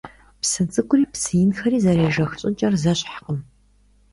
[0.41, 3.39] Псы цӀыкӀури псы инхэри зэрежэх щӀыкӀэр зэщхькъым.